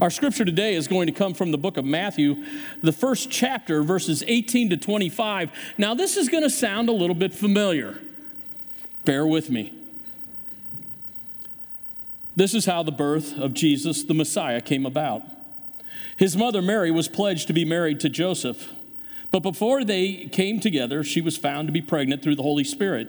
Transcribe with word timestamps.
Our 0.00 0.10
scripture 0.10 0.44
today 0.44 0.76
is 0.76 0.86
going 0.86 1.08
to 1.08 1.12
come 1.12 1.34
from 1.34 1.50
the 1.50 1.58
book 1.58 1.76
of 1.76 1.84
Matthew, 1.84 2.44
the 2.82 2.92
first 2.92 3.32
chapter, 3.32 3.82
verses 3.82 4.22
18 4.28 4.70
to 4.70 4.76
25. 4.76 5.50
Now, 5.76 5.94
this 5.94 6.16
is 6.16 6.28
going 6.28 6.44
to 6.44 6.50
sound 6.50 6.88
a 6.88 6.92
little 6.92 7.16
bit 7.16 7.34
familiar. 7.34 7.98
Bear 9.04 9.26
with 9.26 9.50
me. 9.50 9.74
This 12.36 12.54
is 12.54 12.66
how 12.66 12.84
the 12.84 12.92
birth 12.92 13.36
of 13.36 13.54
Jesus, 13.54 14.04
the 14.04 14.14
Messiah, 14.14 14.60
came 14.60 14.86
about. 14.86 15.22
His 16.16 16.36
mother 16.36 16.62
Mary 16.62 16.92
was 16.92 17.08
pledged 17.08 17.48
to 17.48 17.52
be 17.52 17.64
married 17.64 17.98
to 18.00 18.08
Joseph, 18.08 18.72
but 19.32 19.40
before 19.40 19.82
they 19.82 20.26
came 20.26 20.60
together, 20.60 21.02
she 21.02 21.20
was 21.20 21.36
found 21.36 21.66
to 21.66 21.72
be 21.72 21.82
pregnant 21.82 22.22
through 22.22 22.36
the 22.36 22.42
Holy 22.44 22.64
Spirit. 22.64 23.08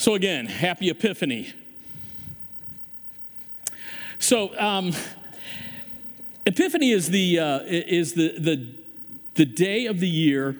So, 0.00 0.14
again, 0.14 0.46
happy 0.46 0.88
Epiphany. 0.88 1.52
So, 4.18 4.58
um, 4.58 4.94
Epiphany 6.46 6.92
is, 6.92 7.10
the, 7.10 7.38
uh, 7.38 7.60
is 7.66 8.14
the, 8.14 8.38
the, 8.38 8.74
the 9.34 9.44
day 9.44 9.84
of 9.84 10.00
the 10.00 10.08
year 10.08 10.56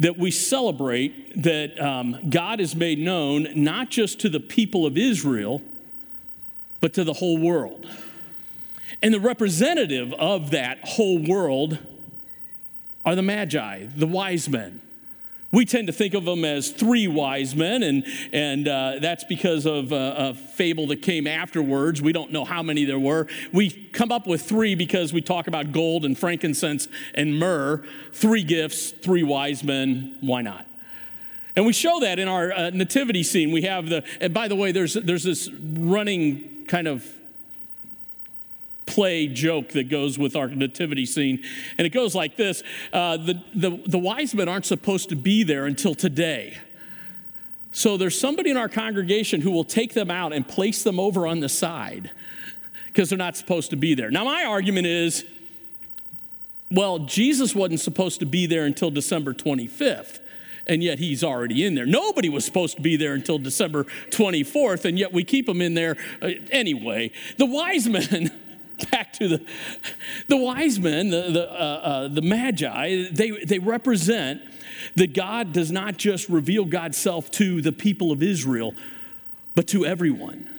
that 0.00 0.18
we 0.18 0.32
celebrate 0.32 1.40
that 1.40 1.80
um, 1.80 2.30
God 2.30 2.58
is 2.58 2.74
made 2.74 2.98
known 2.98 3.46
not 3.54 3.90
just 3.90 4.18
to 4.22 4.28
the 4.28 4.40
people 4.40 4.84
of 4.86 4.98
Israel, 4.98 5.62
but 6.80 6.92
to 6.94 7.04
the 7.04 7.12
whole 7.12 7.38
world. 7.38 7.86
And 9.04 9.14
the 9.14 9.20
representative 9.20 10.12
of 10.14 10.50
that 10.50 10.80
whole 10.82 11.20
world 11.20 11.78
are 13.04 13.14
the 13.14 13.22
Magi, 13.22 13.86
the 13.86 14.08
wise 14.08 14.48
men. 14.48 14.82
We 15.52 15.64
tend 15.64 15.88
to 15.88 15.92
think 15.92 16.14
of 16.14 16.24
them 16.24 16.44
as 16.44 16.70
three 16.70 17.08
wise 17.08 17.56
men, 17.56 17.82
and, 17.82 18.06
and 18.32 18.68
uh, 18.68 18.98
that's 19.00 19.24
because 19.24 19.66
of 19.66 19.92
uh, 19.92 20.14
a 20.16 20.34
fable 20.34 20.86
that 20.88 21.02
came 21.02 21.26
afterwards. 21.26 22.00
We 22.00 22.12
don't 22.12 22.30
know 22.30 22.44
how 22.44 22.62
many 22.62 22.84
there 22.84 23.00
were. 23.00 23.26
We 23.52 23.70
come 23.70 24.12
up 24.12 24.28
with 24.28 24.42
three 24.42 24.76
because 24.76 25.12
we 25.12 25.20
talk 25.20 25.48
about 25.48 25.72
gold 25.72 26.04
and 26.04 26.16
frankincense 26.16 26.86
and 27.14 27.36
myrrh. 27.36 27.84
Three 28.12 28.44
gifts, 28.44 28.90
three 28.90 29.24
wise 29.24 29.64
men. 29.64 30.18
Why 30.20 30.42
not? 30.42 30.66
And 31.56 31.66
we 31.66 31.72
show 31.72 31.98
that 31.98 32.20
in 32.20 32.28
our 32.28 32.52
uh, 32.52 32.70
nativity 32.70 33.24
scene. 33.24 33.50
We 33.50 33.62
have 33.62 33.88
the, 33.88 34.04
and 34.20 34.32
by 34.32 34.46
the 34.46 34.54
way, 34.54 34.70
there's, 34.70 34.94
there's 34.94 35.24
this 35.24 35.50
running 35.52 36.64
kind 36.68 36.86
of 36.86 37.04
play 38.90 39.28
joke 39.28 39.70
that 39.70 39.88
goes 39.88 40.18
with 40.18 40.34
our 40.34 40.48
nativity 40.48 41.06
scene. 41.06 41.42
And 41.78 41.86
it 41.86 41.90
goes 41.90 42.14
like 42.14 42.36
this 42.36 42.62
uh, 42.92 43.16
the, 43.16 43.42
the, 43.54 43.82
the 43.86 43.98
wise 43.98 44.34
men 44.34 44.48
aren't 44.48 44.66
supposed 44.66 45.08
to 45.10 45.16
be 45.16 45.44
there 45.44 45.66
until 45.66 45.94
today. 45.94 46.58
So 47.72 47.96
there's 47.96 48.18
somebody 48.18 48.50
in 48.50 48.56
our 48.56 48.68
congregation 48.68 49.40
who 49.40 49.52
will 49.52 49.64
take 49.64 49.94
them 49.94 50.10
out 50.10 50.32
and 50.32 50.46
place 50.46 50.82
them 50.82 50.98
over 50.98 51.26
on 51.26 51.38
the 51.38 51.48
side 51.48 52.10
because 52.88 53.08
they're 53.08 53.18
not 53.18 53.36
supposed 53.36 53.70
to 53.70 53.76
be 53.76 53.94
there. 53.94 54.10
Now, 54.10 54.24
my 54.24 54.44
argument 54.44 54.86
is 54.86 55.24
well, 56.72 57.00
Jesus 57.00 57.52
wasn't 57.52 57.80
supposed 57.80 58.20
to 58.20 58.26
be 58.26 58.46
there 58.46 58.64
until 58.64 58.92
December 58.92 59.34
25th 59.34 60.20
and 60.66 60.82
yet 60.84 60.98
he's 61.00 61.24
already 61.24 61.64
in 61.64 61.74
there. 61.74 61.84
Nobody 61.84 62.28
was 62.28 62.44
supposed 62.44 62.76
to 62.76 62.82
be 62.82 62.96
there 62.96 63.14
until 63.14 63.38
December 63.38 63.84
24th, 64.10 64.84
and 64.84 64.98
yet 64.98 65.12
we 65.12 65.24
keep 65.24 65.48
him 65.48 65.60
in 65.60 65.74
there 65.74 65.96
uh, 66.22 66.30
anyway. 66.50 67.10
The 67.38 67.46
wise 67.46 67.88
men 67.88 68.30
back 69.00 69.14
to 69.14 69.28
the, 69.28 69.46
the 70.28 70.36
wise 70.36 70.78
men, 70.78 71.08
the, 71.08 71.30
the, 71.30 71.50
uh, 71.50 71.54
uh, 71.54 72.08
the 72.08 72.20
magi, 72.20 73.06
they, 73.10 73.30
they 73.30 73.58
represent 73.58 74.42
that 74.94 75.14
God 75.14 75.54
does 75.54 75.72
not 75.72 75.96
just 75.96 76.28
reveal 76.28 76.66
God's 76.66 76.98
self 76.98 77.30
to 77.32 77.62
the 77.62 77.72
people 77.72 78.12
of 78.12 78.22
Israel, 78.22 78.74
but 79.54 79.66
to 79.68 79.86
everyone. 79.86 80.50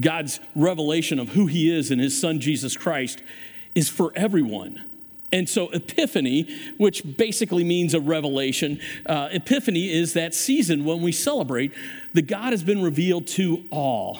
God's 0.00 0.38
revelation 0.54 1.18
of 1.18 1.30
who 1.30 1.46
he 1.46 1.74
is 1.74 1.90
in 1.90 1.98
his 1.98 2.18
son 2.18 2.40
Jesus 2.40 2.76
Christ 2.76 3.22
is 3.74 3.88
for 3.88 4.12
everyone. 4.14 4.84
And 5.32 5.48
so, 5.48 5.70
Epiphany, 5.70 6.54
which 6.76 7.16
basically 7.16 7.64
means 7.64 7.94
a 7.94 8.00
revelation, 8.00 8.80
uh, 9.06 9.30
Epiphany 9.32 9.90
is 9.90 10.12
that 10.12 10.34
season 10.34 10.84
when 10.84 11.00
we 11.00 11.12
celebrate 11.12 11.72
that 12.12 12.26
God 12.26 12.52
has 12.52 12.62
been 12.62 12.82
revealed 12.82 13.26
to 13.28 13.64
all. 13.70 14.18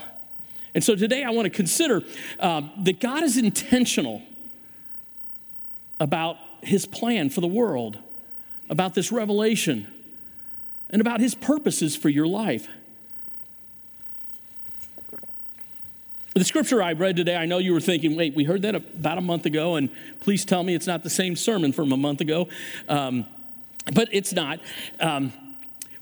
And 0.78 0.84
so 0.84 0.94
today 0.94 1.24
I 1.24 1.30
want 1.30 1.46
to 1.46 1.50
consider 1.50 2.04
um, 2.38 2.70
that 2.84 3.00
God 3.00 3.24
is 3.24 3.36
intentional 3.36 4.22
about 5.98 6.36
his 6.62 6.86
plan 6.86 7.30
for 7.30 7.40
the 7.40 7.48
world, 7.48 7.98
about 8.70 8.94
this 8.94 9.10
revelation, 9.10 9.88
and 10.88 11.00
about 11.00 11.18
his 11.18 11.34
purposes 11.34 11.96
for 11.96 12.08
your 12.08 12.28
life. 12.28 12.68
The 16.34 16.44
scripture 16.44 16.80
I 16.80 16.92
read 16.92 17.16
today, 17.16 17.34
I 17.34 17.46
know 17.46 17.58
you 17.58 17.72
were 17.72 17.80
thinking, 17.80 18.14
wait, 18.14 18.36
we 18.36 18.44
heard 18.44 18.62
that 18.62 18.76
about 18.76 19.18
a 19.18 19.20
month 19.20 19.46
ago, 19.46 19.74
and 19.74 19.90
please 20.20 20.44
tell 20.44 20.62
me 20.62 20.76
it's 20.76 20.86
not 20.86 21.02
the 21.02 21.10
same 21.10 21.34
sermon 21.34 21.72
from 21.72 21.90
a 21.90 21.96
month 21.96 22.20
ago. 22.20 22.46
Um, 22.88 23.26
but 23.92 24.08
it's 24.12 24.32
not. 24.32 24.60
Um, 25.00 25.32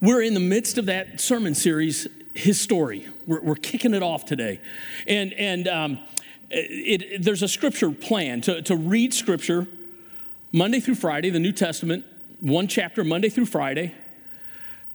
we're 0.03 0.20
in 0.20 0.34
the 0.34 0.41
midst 0.41 0.76
of 0.76 0.84
that 0.84 1.19
sermon 1.19 1.54
series 1.54 2.06
his 2.36 2.60
story. 2.60 3.06
We're, 3.26 3.41
we're 3.41 3.54
kicking 3.54 3.94
it 3.94 4.02
off 4.02 4.24
today. 4.24 4.60
And, 5.06 5.32
and 5.34 5.69
um, 5.69 5.98
it, 6.50 7.02
it, 7.02 7.22
there's 7.22 7.42
a 7.42 7.48
scripture 7.48 7.91
plan 7.91 8.41
to, 8.42 8.62
to 8.62 8.76
read 8.76 9.14
scripture 9.14 9.66
Monday 10.52 10.80
through 10.80 10.96
Friday, 10.96 11.30
the 11.30 11.41
New 11.41 11.52
Testament, 11.52 12.04
one 12.41 12.69
chapter 12.69 13.04
Monday 13.04 13.28
through 13.28 13.46
Friday. 13.46 13.94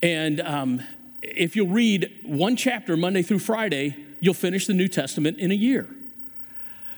And 0.01 0.39
um, 0.41 0.81
if 1.21 1.55
you'll 1.55 1.67
read 1.67 2.19
one 2.23 2.55
chapter 2.55 2.95
Monday 2.95 3.21
through 3.21 3.39
Friday, 3.39 3.95
you'll 4.19 4.33
finish 4.33 4.67
the 4.67 4.73
New 4.73 4.87
Testament 4.87 5.39
in 5.39 5.51
a 5.51 5.55
year. 5.55 5.87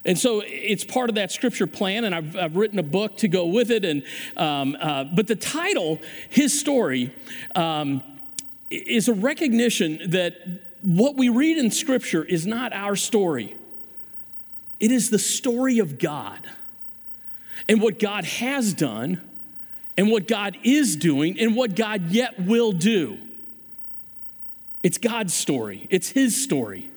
And 0.05 0.19
so 0.19 0.43
it's 0.45 0.83
part 0.83 1.09
of 1.09 1.15
that 1.15 1.31
scripture 1.31 1.67
plan, 1.67 2.03
and 2.03 2.13
I've, 2.13 2.35
I've 2.35 2.55
written 2.57 2.77
a 2.77 2.83
book 2.83 3.15
to 3.17 3.29
go 3.29 3.45
with 3.45 3.71
it. 3.71 3.85
And 3.85 4.03
um, 4.35 4.75
uh, 4.79 5.05
but 5.05 5.27
the 5.27 5.35
title, 5.35 5.99
his 6.29 6.59
story, 6.59 7.13
um, 7.55 8.03
is 8.73 9.07
a 9.07 9.13
recognition 9.13 10.11
that 10.11 10.35
what 10.81 11.15
we 11.15 11.29
read 11.29 11.57
in 11.57 11.71
Scripture 11.71 12.23
is 12.23 12.45
not 12.45 12.73
our 12.73 12.95
story, 12.95 13.55
it 14.79 14.91
is 14.91 15.09
the 15.09 15.19
story 15.19 15.79
of 15.79 15.97
God 15.97 16.47
and 17.69 17.81
what 17.81 17.99
God 17.99 18.25
has 18.25 18.73
done 18.73 19.21
and 19.97 20.11
what 20.11 20.27
God 20.27 20.57
is 20.63 20.95
doing 20.95 21.39
and 21.39 21.55
what 21.55 21.75
God 21.75 22.09
yet 22.09 22.39
will 22.39 22.71
do. 22.71 23.17
It's 24.81 24.97
God's 24.97 25.33
story, 25.33 25.87
it's 25.89 26.09
His 26.09 26.41
story. 26.41 26.89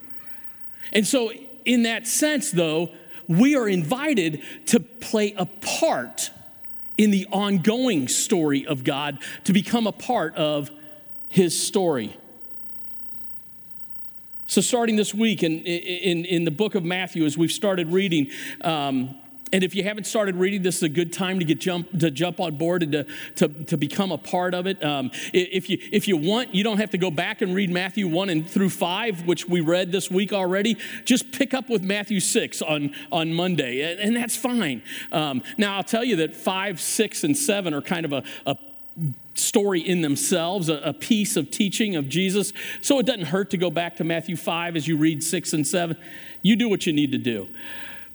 And 0.93 1.06
so, 1.06 1.33
in 1.65 1.83
that 1.83 2.06
sense, 2.06 2.50
though, 2.50 2.91
we 3.29 3.56
are 3.56 3.69
invited 3.69 4.43
to 4.67 4.81
play 4.81 5.35
a 5.37 5.47
part 5.47 6.31
in 6.97 7.11
the 7.11 7.27
ongoing 7.31 8.09
story 8.09 8.67
of 8.67 8.85
God, 8.85 9.19
to 9.45 9.53
become 9.53 9.87
a 9.87 9.93
part 9.93 10.35
of 10.37 10.71
his 11.28 11.58
story. 11.58 12.17
So, 14.49 14.61
starting 14.61 14.96
this 14.96 15.12
week 15.12 15.43
in, 15.43 15.61
in, 15.61 16.25
in 16.25 16.44
the 16.44 16.52
book 16.52 16.76
of 16.76 16.84
Matthew, 16.84 17.25
as 17.25 17.37
we've 17.37 17.50
started 17.50 17.93
reading, 17.93 18.31
um, 18.61 19.17
and 19.52 19.62
if 19.62 19.75
you 19.75 19.84
haven't 19.84 20.05
started 20.05 20.37
reading, 20.37 20.62
this 20.62 20.76
is 20.76 20.82
a 20.82 20.88
good 20.88 21.12
time 21.12 21.38
to 21.38 21.44
get 21.44 21.61
jump 21.61 21.99
to 21.99 22.11
jump 22.11 22.40
on 22.40 22.56
board 22.56 22.82
and 22.82 22.93
to, 22.93 23.06
to, 23.37 23.49
to 23.64 23.76
become 23.76 24.11
a 24.11 24.19
part 24.19 24.55
of 24.55 24.67
it. 24.67 24.84
Um, 24.84 25.11
if 25.32 25.70
you 25.70 25.78
if 25.93 26.08
you 26.08 26.17
want, 26.17 26.55
you 26.55 26.64
don't 26.64 26.78
have 26.78 26.90
to 26.90 26.99
go 26.99 27.11
back 27.11 27.43
and 27.43 27.55
read 27.55 27.70
Matthew 27.70 28.08
one 28.08 28.28
and 28.28 28.49
through 28.49 28.70
five, 28.70 29.26
which 29.26 29.49
we 29.49 29.61
read 29.61 29.93
this 29.93 30.11
week 30.11 30.32
already. 30.32 30.76
Just 31.05 31.32
pick 31.32 31.55
up 31.55 31.69
with 31.69 31.82
Matthew 31.82 32.20
six 32.20 32.61
on 32.61 32.94
on 33.12 33.32
Monday, 33.32 33.81
and, 33.81 34.00
and 34.00 34.17
that's 34.17 34.37
fine. 34.37 34.82
Um, 35.12 35.43
now 35.56 35.76
I'll 35.76 35.84
tell 35.84 36.05
you 36.05 36.17
that 36.17 36.34
five, 36.34 36.81
six, 36.81 37.23
and 37.23 37.37
seven 37.37 37.73
are 37.73 37.82
kind 37.82 38.05
of 38.05 38.12
a, 38.12 38.25
a 38.46 38.56
story 39.38 39.81
in 39.81 40.03
themselves, 40.03 40.69
a, 40.69 40.77
a, 40.77 40.93
piece 40.93 41.37
of 41.37 41.50
teaching 41.50 41.97
of 41.97 42.09
Jesus. 42.09 42.53
So 42.81 42.99
it 42.99 43.06
doesn't 43.06 43.27
hurt 43.27 43.50
to 43.50 43.56
go 43.56 43.71
back 43.71 43.97
to 43.97 44.05
Matthew 44.05 44.37
5 44.37 44.77
as 44.77 44.88
you 44.88 44.97
read 44.97 45.23
6 45.23 45.53
and 45.53 45.67
7. 45.67 45.97
You 46.43 46.56
do 46.56 46.69
what 46.69 46.87
you 46.87 46.93
need 46.93 47.12
to 47.12 47.19
do. 47.19 47.49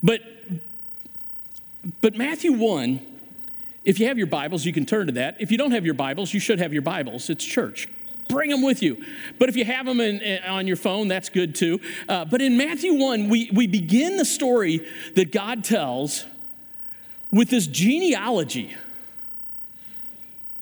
But 0.02 0.22
but 2.02 2.16
Matthew 2.16 2.54
1, 2.54 3.00
if 3.86 4.00
you 4.00 4.08
have 4.08 4.18
your 4.18 4.28
Bibles, 4.28 4.66
you 4.66 4.74
can 4.74 4.86
turn 4.86 5.08
to 5.08 5.14
that. 5.14 5.38
If 5.40 5.52
you 5.52 5.58
don't 5.58 5.72
have 5.72 5.86
your 5.86 5.96
Bibles, 5.96 6.34
you 6.34 6.40
should 6.40 6.60
have 6.60 6.74
your 6.74 6.84
Bibles. 6.84 7.30
It's 7.30 7.44
church. 7.44 7.90
Bring 8.30 8.50
them 8.50 8.62
with 8.62 8.84
you. 8.84 9.04
But 9.40 9.50
if 9.50 9.56
you 9.56 9.66
have 9.66 9.86
them 9.86 10.00
in, 10.00 10.22
in, 10.22 10.44
on 10.44 10.68
your 10.68 10.76
phone, 10.76 11.08
that's 11.08 11.30
good 11.30 11.56
too. 11.56 11.80
Uh, 12.08 12.26
but 12.26 12.42
in 12.42 12.56
Matthew 12.56 12.94
1, 12.94 13.30
we, 13.30 13.50
we 13.52 13.68
begin 13.68 14.18
the 14.18 14.26
story 14.26 14.88
that 15.16 15.32
God 15.32 15.64
tells 15.64 16.26
with 17.32 17.50
this 17.50 17.68
genealogy 17.68 18.76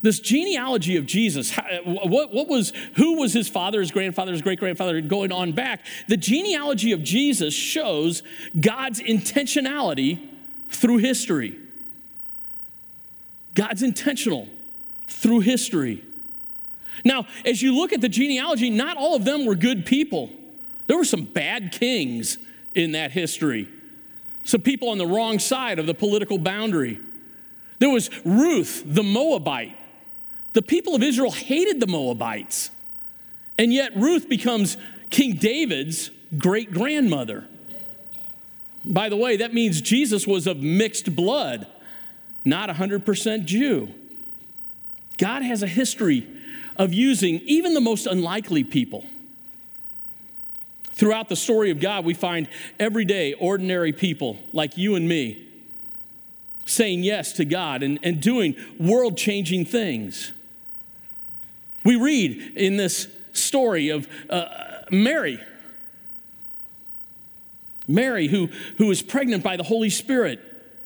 this 0.02 0.18
genealogy 0.20 0.96
of 0.96 1.06
Jesus, 1.06 1.54
what, 1.84 2.32
what 2.32 2.48
was, 2.48 2.72
who 2.96 3.18
was 3.18 3.32
his 3.32 3.48
father, 3.48 3.80
his 3.80 3.90
grandfather, 3.90 4.32
his 4.32 4.42
great 4.42 4.58
grandfather, 4.58 5.00
going 5.00 5.30
on 5.30 5.52
back. 5.52 5.84
The 6.08 6.16
genealogy 6.16 6.92
of 6.92 7.02
Jesus 7.02 7.52
shows 7.52 8.22
God's 8.58 9.00
intentionality 9.00 10.26
through 10.68 10.98
history. 10.98 11.58
God's 13.54 13.82
intentional 13.82 14.48
through 15.06 15.40
history. 15.40 16.02
Now, 17.04 17.26
as 17.44 17.60
you 17.60 17.76
look 17.76 17.92
at 17.92 18.00
the 18.00 18.08
genealogy, 18.08 18.70
not 18.70 18.96
all 18.96 19.16
of 19.16 19.24
them 19.24 19.44
were 19.44 19.54
good 19.54 19.84
people. 19.84 20.30
There 20.86 20.96
were 20.96 21.04
some 21.04 21.24
bad 21.24 21.72
kings 21.72 22.38
in 22.74 22.92
that 22.92 23.10
history, 23.10 23.68
some 24.44 24.60
people 24.62 24.90
on 24.90 24.98
the 24.98 25.06
wrong 25.06 25.38
side 25.38 25.78
of 25.78 25.86
the 25.86 25.94
political 25.94 26.38
boundary. 26.38 27.00
There 27.80 27.90
was 27.90 28.10
Ruth, 28.24 28.82
the 28.86 29.02
Moabite. 29.02 29.76
The 30.52 30.62
people 30.62 30.94
of 30.94 31.02
Israel 31.02 31.30
hated 31.30 31.80
the 31.80 31.86
Moabites, 31.86 32.70
and 33.58 33.72
yet 33.72 33.96
Ruth 33.96 34.28
becomes 34.28 34.76
King 35.10 35.36
David's 35.36 36.10
great 36.36 36.72
grandmother. 36.72 37.46
By 38.84 39.08
the 39.08 39.16
way, 39.16 39.36
that 39.38 39.52
means 39.52 39.80
Jesus 39.80 40.26
was 40.26 40.46
of 40.46 40.58
mixed 40.58 41.14
blood, 41.14 41.66
not 42.44 42.68
100% 42.70 43.44
Jew. 43.44 43.88
God 45.18 45.42
has 45.42 45.62
a 45.62 45.66
history 45.66 46.26
of 46.76 46.94
using 46.94 47.40
even 47.40 47.74
the 47.74 47.80
most 47.80 48.06
unlikely 48.06 48.64
people. 48.64 49.04
Throughout 50.92 51.28
the 51.28 51.36
story 51.36 51.70
of 51.70 51.80
God, 51.80 52.04
we 52.04 52.14
find 52.14 52.48
everyday, 52.78 53.34
ordinary 53.34 53.92
people 53.92 54.38
like 54.52 54.76
you 54.76 54.94
and 54.94 55.08
me 55.08 55.46
saying 56.70 57.02
yes 57.02 57.32
to 57.32 57.44
God 57.44 57.82
and, 57.82 57.98
and 58.02 58.20
doing 58.20 58.54
world 58.78 59.16
changing 59.16 59.64
things. 59.64 60.32
We 61.84 61.96
read 61.96 62.56
in 62.56 62.76
this 62.76 63.08
story 63.32 63.88
of 63.90 64.08
uh, 64.28 64.46
Mary 64.90 65.40
Mary, 67.90 68.28
who, 68.28 68.48
who 68.78 68.86
was 68.86 69.02
pregnant 69.02 69.42
by 69.42 69.56
the 69.56 69.62
Holy 69.62 69.90
Spirit, 69.90 70.40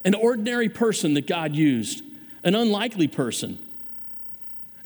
an 0.05 0.14
ordinary 0.14 0.69
person 0.69 1.14
that 1.14 1.26
God 1.26 1.55
used, 1.55 2.02
an 2.43 2.55
unlikely 2.55 3.08
person. 3.08 3.58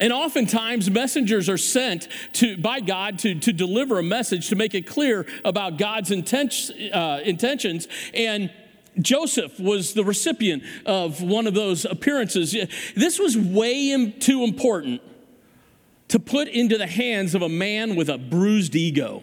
And 0.01 0.13
oftentimes, 0.13 0.91
messengers 0.91 1.49
are 1.49 1.59
sent 1.59 2.09
to, 2.35 2.57
by 2.57 2.81
God 2.81 3.19
to, 3.21 3.35
to 3.35 3.53
deliver 3.53 3.99
a 3.99 4.03
message 4.03 4.49
to 4.51 4.57
make 4.57 4.75
it 4.75 4.87
clear 4.87 5.27
about 5.45 5.77
God's 5.77 6.11
inten- 6.11 6.95
uh, 6.95 7.21
intentions. 7.23 7.89
And 8.15 8.53
Joseph 9.01 9.59
was 9.59 9.95
the 9.95 10.05
recipient 10.05 10.63
of 10.87 11.21
one 11.21 11.49
of 11.49 11.55
those 11.55 11.85
appearances. 11.85 12.55
This 12.95 13.19
was 13.19 13.37
way 13.37 14.11
too 14.11 14.45
important 14.45 15.03
to 16.09 16.19
put 16.19 16.49
into 16.49 16.79
the 16.79 16.87
hands 16.87 17.35
of 17.35 17.43
a 17.43 17.49
man 17.49 17.95
with 17.95 18.09
a 18.09 18.19
bruised 18.19 18.75
ego. 18.75 19.23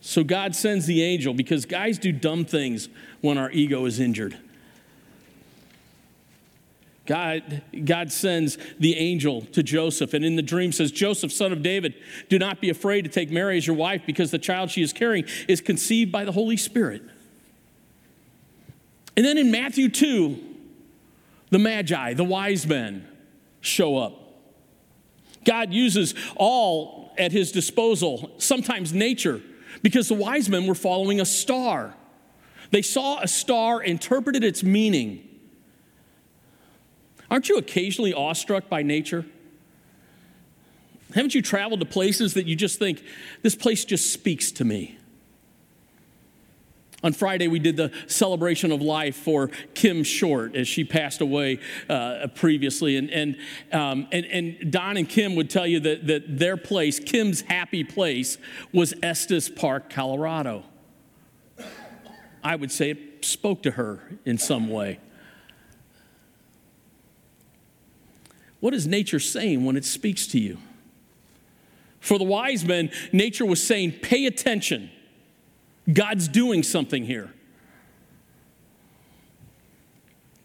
So 0.00 0.24
God 0.24 0.54
sends 0.54 0.86
the 0.86 1.02
angel 1.02 1.34
because 1.34 1.64
guys 1.64 1.98
do 1.98 2.10
dumb 2.12 2.44
things 2.44 2.88
when 3.20 3.38
our 3.38 3.50
ego 3.50 3.84
is 3.84 4.00
injured. 4.00 4.36
God, 7.06 7.62
God 7.84 8.12
sends 8.12 8.58
the 8.78 8.96
angel 8.96 9.42
to 9.46 9.62
Joseph, 9.62 10.14
and 10.14 10.24
in 10.24 10.36
the 10.36 10.42
dream 10.42 10.70
says, 10.70 10.92
Joseph, 10.92 11.32
son 11.32 11.52
of 11.52 11.62
David, 11.62 11.94
do 12.28 12.38
not 12.38 12.60
be 12.60 12.70
afraid 12.70 13.02
to 13.02 13.10
take 13.10 13.30
Mary 13.30 13.56
as 13.56 13.66
your 13.66 13.74
wife 13.74 14.02
because 14.06 14.30
the 14.30 14.38
child 14.38 14.70
she 14.70 14.82
is 14.82 14.92
carrying 14.92 15.24
is 15.48 15.60
conceived 15.60 16.12
by 16.12 16.24
the 16.24 16.32
Holy 16.32 16.56
Spirit. 16.56 17.02
And 19.16 19.26
then 19.26 19.36
in 19.36 19.50
Matthew 19.50 19.88
2, 19.88 20.38
the 21.50 21.58
Magi, 21.58 22.14
the 22.14 22.24
wise 22.24 22.66
men, 22.66 23.06
show 23.60 23.98
up. 23.98 24.21
God 25.44 25.72
uses 25.72 26.14
all 26.36 27.12
at 27.18 27.32
his 27.32 27.52
disposal, 27.52 28.32
sometimes 28.38 28.92
nature 28.92 29.40
because 29.82 30.08
the 30.08 30.14
wise 30.14 30.48
men 30.48 30.66
were 30.66 30.74
following 30.74 31.20
a 31.20 31.24
star. 31.24 31.94
They 32.70 32.82
saw 32.82 33.20
a 33.20 33.28
star, 33.28 33.82
interpreted 33.82 34.44
its 34.44 34.62
meaning. 34.62 35.28
Aren't 37.30 37.48
you 37.48 37.56
occasionally 37.56 38.14
awestruck 38.14 38.68
by 38.68 38.82
nature? 38.82 39.26
Haven't 41.14 41.34
you 41.34 41.42
traveled 41.42 41.80
to 41.80 41.86
places 41.86 42.34
that 42.34 42.46
you 42.46 42.56
just 42.56 42.78
think, 42.78 43.02
this 43.42 43.54
place 43.54 43.84
just 43.84 44.12
speaks 44.12 44.50
to 44.52 44.64
me? 44.64 44.98
On 47.04 47.12
Friday, 47.12 47.48
we 47.48 47.58
did 47.58 47.76
the 47.76 47.90
celebration 48.06 48.70
of 48.70 48.80
life 48.80 49.16
for 49.16 49.48
Kim 49.74 50.04
Short 50.04 50.54
as 50.54 50.68
she 50.68 50.84
passed 50.84 51.20
away 51.20 51.58
uh, 51.88 52.28
previously. 52.34 52.96
And, 52.96 53.10
and, 53.10 53.36
um, 53.72 54.06
and, 54.12 54.24
and 54.26 54.72
Don 54.72 54.96
and 54.96 55.08
Kim 55.08 55.34
would 55.34 55.50
tell 55.50 55.66
you 55.66 55.80
that, 55.80 56.06
that 56.06 56.38
their 56.38 56.56
place, 56.56 57.00
Kim's 57.00 57.40
happy 57.40 57.82
place, 57.82 58.38
was 58.72 58.94
Estes 59.02 59.48
Park, 59.48 59.90
Colorado. 59.90 60.64
I 62.44 62.56
would 62.56 62.70
say 62.70 62.90
it 62.90 63.24
spoke 63.24 63.62
to 63.64 63.72
her 63.72 64.00
in 64.24 64.38
some 64.38 64.68
way. 64.68 65.00
What 68.60 68.74
is 68.74 68.86
nature 68.86 69.18
saying 69.18 69.64
when 69.64 69.76
it 69.76 69.84
speaks 69.84 70.28
to 70.28 70.38
you? 70.38 70.58
For 71.98 72.16
the 72.16 72.24
wise 72.24 72.64
men, 72.64 72.90
nature 73.12 73.44
was 73.44 73.64
saying, 73.64 73.92
pay 74.02 74.26
attention. 74.26 74.90
God's 75.90 76.28
doing 76.28 76.62
something 76.62 77.04
here. 77.04 77.32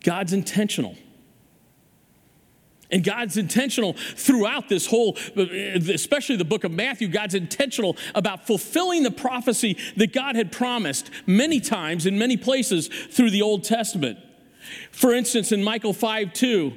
God's 0.04 0.34
intentional. 0.34 0.96
And 2.90 3.04
God's 3.04 3.36
intentional 3.36 3.94
throughout 3.94 4.70
this 4.70 4.88
whole, 4.88 5.18
especially 5.36 6.38
the 6.38 6.46
book 6.46 6.64
of 6.64 6.72
Matthew, 6.72 7.10
God's 7.10 7.36
intentional 7.36 7.98
about 8.16 8.48
fulfilling 8.48 9.04
the 9.04 9.12
prophecy 9.12 9.78
that 9.98 10.14
God 10.14 10.36
had 10.38 10.52
promised 10.52 11.10
many 11.26 11.60
times 11.60 12.06
in 12.06 12.18
many 12.18 12.38
places 12.38 12.88
through 12.88 13.32
the 13.32 13.42
Old 13.42 13.66
Testament. 13.66 14.20
For 14.92 15.14
instance, 15.14 15.52
in 15.52 15.64
Michael 15.64 15.94
5 15.94 16.32
2, 16.32 16.74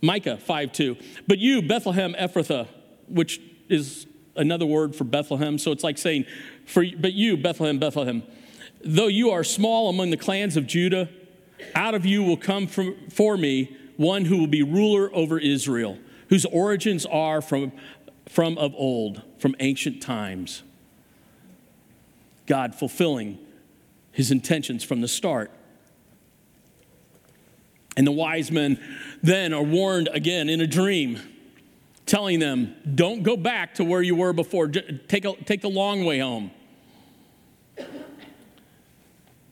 Micah 0.00 0.36
5 0.36 0.72
2, 0.72 0.96
but 1.26 1.38
you, 1.38 1.62
Bethlehem 1.62 2.14
Ephrathah, 2.14 2.68
which 3.08 3.40
is 3.68 4.06
another 4.36 4.66
word 4.66 4.94
for 4.94 5.04
Bethlehem, 5.04 5.58
so 5.58 5.72
it's 5.72 5.84
like 5.84 5.98
saying, 5.98 6.24
for, 6.66 6.84
but 6.98 7.12
you, 7.12 7.36
Bethlehem, 7.36 7.78
Bethlehem, 7.78 8.22
though 8.84 9.06
you 9.06 9.30
are 9.30 9.44
small 9.44 9.88
among 9.88 10.10
the 10.10 10.16
clans 10.16 10.56
of 10.56 10.66
Judah, 10.66 11.08
out 11.74 11.94
of 11.94 12.04
you 12.04 12.22
will 12.22 12.36
come 12.36 12.66
from, 12.66 12.96
for 13.10 13.36
me 13.36 13.76
one 13.96 14.24
who 14.24 14.38
will 14.38 14.46
be 14.46 14.62
ruler 14.62 15.14
over 15.14 15.38
Israel, 15.38 15.98
whose 16.28 16.44
origins 16.46 17.06
are 17.06 17.40
from, 17.40 17.72
from 18.28 18.58
of 18.58 18.74
old, 18.74 19.22
from 19.38 19.54
ancient 19.60 20.02
times. 20.02 20.62
God 22.46 22.74
fulfilling 22.74 23.38
his 24.10 24.30
intentions 24.30 24.82
from 24.82 25.00
the 25.00 25.08
start. 25.08 25.50
And 27.96 28.06
the 28.06 28.12
wise 28.12 28.50
men 28.50 28.82
then 29.22 29.52
are 29.52 29.62
warned 29.62 30.08
again 30.12 30.48
in 30.48 30.60
a 30.60 30.66
dream, 30.66 31.20
telling 32.12 32.40
them, 32.40 32.76
Don't 32.94 33.22
go 33.22 33.38
back 33.38 33.76
to 33.76 33.84
where 33.84 34.02
you 34.02 34.14
were 34.14 34.34
before. 34.34 34.68
Take, 34.68 35.24
a, 35.24 35.32
take 35.46 35.62
the 35.62 35.70
long 35.70 36.04
way 36.04 36.18
home. 36.18 36.50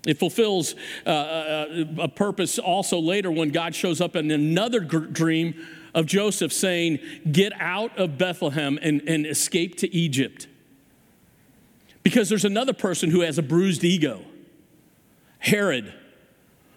It 0.06 0.18
fulfills 0.18 0.74
uh, 1.06 1.08
uh, 1.08 1.84
a 2.00 2.08
purpose 2.08 2.58
also 2.58 2.98
later 2.98 3.30
when 3.30 3.48
God 3.48 3.74
shows 3.74 4.02
up 4.02 4.14
in 4.14 4.30
another 4.30 4.80
dream 4.80 5.54
of 5.94 6.04
Joseph 6.04 6.52
saying, 6.52 6.98
Get 7.32 7.54
out 7.58 7.96
of 7.98 8.18
Bethlehem 8.18 8.78
and, 8.82 9.00
and 9.08 9.24
escape 9.24 9.78
to 9.78 9.94
Egypt. 9.94 10.46
Because 12.02 12.28
there's 12.28 12.44
another 12.44 12.74
person 12.74 13.10
who 13.10 13.22
has 13.22 13.38
a 13.38 13.42
bruised 13.42 13.84
ego. 13.84 14.22
Herod, 15.38 15.94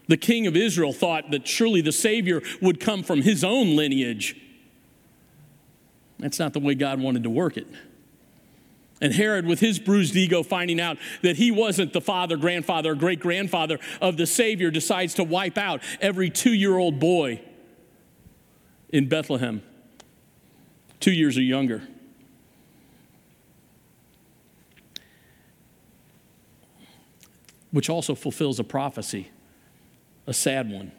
the 0.07 0.17
king 0.17 0.47
of 0.47 0.55
Israel, 0.55 0.93
thought 0.93 1.31
that 1.31 1.45
surely 1.45 1.81
the 1.81 1.91
Savior 1.91 2.41
would 2.61 2.79
come 2.79 3.03
from 3.03 3.21
his 3.21 3.43
own 3.43 3.75
lineage. 3.75 4.37
That's 6.23 6.39
not 6.39 6.53
the 6.53 6.61
way 6.61 6.73
God 6.73 7.01
wanted 7.01 7.23
to 7.23 7.29
work 7.29 7.57
it. 7.57 7.67
And 9.01 9.13
Herod, 9.13 9.45
with 9.45 9.59
his 9.59 9.77
bruised 9.77 10.15
ego, 10.15 10.41
finding 10.41 10.79
out 10.79 10.97
that 11.21 11.35
he 11.35 11.51
wasn't 11.51 11.91
the 11.91 11.99
father, 11.99 12.37
grandfather, 12.37 12.93
or 12.93 12.95
great 12.95 13.19
grandfather 13.19 13.77
of 13.99 14.15
the 14.15 14.25
Savior, 14.25 14.71
decides 14.71 15.15
to 15.15 15.25
wipe 15.25 15.57
out 15.57 15.81
every 15.99 16.29
two 16.29 16.53
year 16.53 16.77
old 16.77 16.97
boy 16.97 17.41
in 18.87 19.09
Bethlehem, 19.09 19.61
two 21.01 21.11
years 21.11 21.37
or 21.37 21.41
younger. 21.41 21.81
Which 27.71 27.89
also 27.89 28.15
fulfills 28.15 28.61
a 28.61 28.63
prophecy, 28.63 29.29
a 30.25 30.33
sad 30.33 30.71
one. 30.71 30.93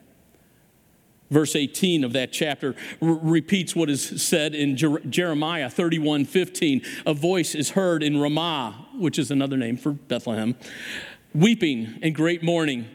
Verse 1.30 1.56
18 1.56 2.04
of 2.04 2.12
that 2.12 2.32
chapter 2.32 2.74
r- 3.00 3.08
repeats 3.08 3.74
what 3.74 3.88
is 3.88 4.22
said 4.22 4.54
in 4.54 4.76
Jer- 4.76 5.00
Jeremiah 5.00 5.70
31 5.70 6.26
15. 6.26 6.82
A 7.06 7.14
voice 7.14 7.54
is 7.54 7.70
heard 7.70 8.02
in 8.02 8.20
Ramah, 8.20 8.86
which 8.98 9.18
is 9.18 9.30
another 9.30 9.56
name 9.56 9.76
for 9.76 9.92
Bethlehem, 9.92 10.54
weeping 11.34 11.98
and 12.02 12.14
great 12.14 12.42
mourning. 12.42 12.86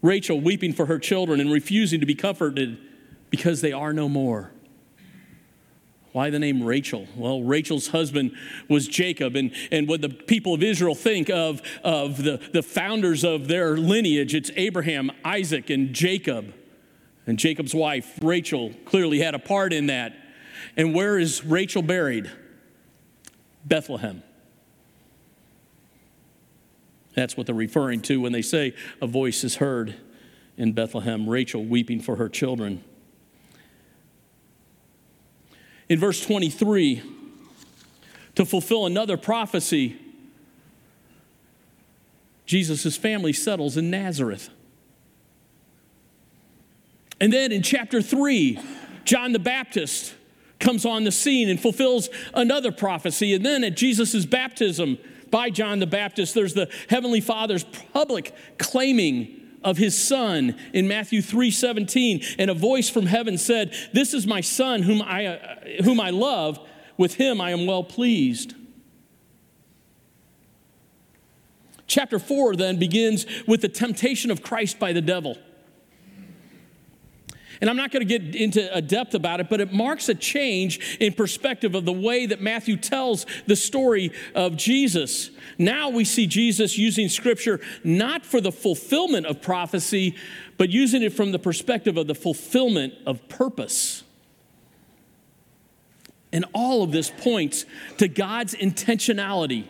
Rachel 0.00 0.40
weeping 0.40 0.72
for 0.72 0.86
her 0.86 0.98
children 0.98 1.40
and 1.40 1.50
refusing 1.50 2.00
to 2.00 2.06
be 2.06 2.14
comforted 2.14 2.78
because 3.30 3.60
they 3.60 3.72
are 3.72 3.92
no 3.92 4.08
more. 4.08 4.52
Why 6.12 6.30
the 6.30 6.38
name 6.38 6.62
Rachel? 6.62 7.06
Well, 7.16 7.42
Rachel's 7.42 7.88
husband 7.88 8.32
was 8.68 8.88
Jacob. 8.88 9.36
And, 9.36 9.52
and 9.70 9.88
when 9.88 10.00
the 10.00 10.08
people 10.08 10.54
of 10.54 10.62
Israel 10.62 10.94
think 10.94 11.28
of, 11.28 11.60
of 11.84 12.22
the, 12.22 12.40
the 12.52 12.62
founders 12.62 13.24
of 13.24 13.46
their 13.46 13.76
lineage, 13.76 14.34
it's 14.34 14.50
Abraham, 14.56 15.10
Isaac, 15.24 15.68
and 15.68 15.92
Jacob. 15.92 16.54
And 17.28 17.38
Jacob's 17.38 17.74
wife, 17.74 18.18
Rachel, 18.22 18.72
clearly 18.86 19.18
had 19.18 19.34
a 19.34 19.38
part 19.38 19.74
in 19.74 19.88
that. 19.88 20.16
And 20.78 20.94
where 20.94 21.18
is 21.18 21.44
Rachel 21.44 21.82
buried? 21.82 22.30
Bethlehem. 23.66 24.22
That's 27.14 27.36
what 27.36 27.44
they're 27.44 27.54
referring 27.54 28.00
to 28.02 28.22
when 28.22 28.32
they 28.32 28.40
say 28.40 28.74
a 29.02 29.06
voice 29.06 29.44
is 29.44 29.56
heard 29.56 29.94
in 30.56 30.72
Bethlehem, 30.72 31.28
Rachel 31.28 31.62
weeping 31.62 32.00
for 32.00 32.16
her 32.16 32.30
children. 32.30 32.82
In 35.90 35.98
verse 35.98 36.24
23, 36.24 37.02
to 38.36 38.46
fulfill 38.46 38.86
another 38.86 39.18
prophecy, 39.18 39.98
Jesus' 42.46 42.96
family 42.96 43.34
settles 43.34 43.76
in 43.76 43.90
Nazareth. 43.90 44.48
And 47.20 47.32
then 47.32 47.52
in 47.52 47.62
chapter 47.62 48.00
3, 48.00 48.58
John 49.04 49.32
the 49.32 49.38
Baptist 49.38 50.14
comes 50.60 50.84
on 50.84 51.04
the 51.04 51.12
scene 51.12 51.48
and 51.48 51.60
fulfills 51.60 52.08
another 52.34 52.72
prophecy. 52.72 53.34
And 53.34 53.44
then 53.44 53.64
at 53.64 53.76
Jesus' 53.76 54.24
baptism 54.24 54.98
by 55.30 55.50
John 55.50 55.78
the 55.78 55.86
Baptist, 55.86 56.34
there's 56.34 56.54
the 56.54 56.70
Heavenly 56.88 57.20
Father's 57.20 57.64
public 57.64 58.34
claiming 58.58 59.34
of 59.64 59.76
his 59.76 60.00
son 60.00 60.56
in 60.72 60.86
Matthew 60.86 61.20
3:17 61.20 62.36
and 62.38 62.50
a 62.50 62.54
voice 62.54 62.88
from 62.88 63.06
heaven 63.06 63.36
said 63.36 63.74
this 63.92 64.14
is 64.14 64.26
my 64.26 64.40
son 64.40 64.82
whom 64.82 65.02
I 65.02 65.26
uh, 65.26 65.82
whom 65.84 66.00
I 66.00 66.10
love. 66.10 66.60
With 66.96 67.14
him 67.14 67.40
I 67.40 67.50
am 67.50 67.66
well 67.66 67.84
pleased. 67.84 68.54
Chapter 71.86 72.18
4 72.18 72.54
then 72.54 72.76
begins 72.76 73.26
with 73.46 73.62
the 73.62 73.68
temptation 73.68 74.30
of 74.30 74.42
Christ 74.42 74.78
by 74.78 74.92
the 74.92 75.00
devil 75.00 75.38
and 77.60 77.68
I'm 77.68 77.76
not 77.76 77.90
going 77.90 78.06
to 78.06 78.18
get 78.18 78.36
into 78.36 78.72
a 78.74 78.80
depth 78.80 79.14
about 79.14 79.40
it, 79.40 79.48
but 79.48 79.60
it 79.60 79.72
marks 79.72 80.08
a 80.08 80.14
change 80.14 80.98
in 81.00 81.12
perspective 81.12 81.74
of 81.74 81.84
the 81.84 81.92
way 81.92 82.26
that 82.26 82.40
Matthew 82.40 82.76
tells 82.76 83.26
the 83.46 83.56
story 83.56 84.12
of 84.34 84.56
Jesus. 84.56 85.30
Now 85.58 85.88
we 85.88 86.04
see 86.04 86.26
Jesus 86.26 86.78
using 86.78 87.08
scripture 87.08 87.60
not 87.82 88.24
for 88.24 88.40
the 88.40 88.52
fulfillment 88.52 89.26
of 89.26 89.42
prophecy, 89.42 90.14
but 90.56 90.70
using 90.70 91.02
it 91.02 91.12
from 91.12 91.32
the 91.32 91.38
perspective 91.38 91.96
of 91.96 92.06
the 92.06 92.14
fulfillment 92.14 92.94
of 93.06 93.28
purpose. 93.28 94.04
And 96.32 96.44
all 96.52 96.82
of 96.82 96.92
this 96.92 97.10
points 97.10 97.64
to 97.96 98.06
God's 98.06 98.54
intentionality. 98.54 99.66